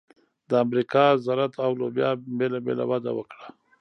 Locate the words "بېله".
2.37-2.59, 2.65-2.83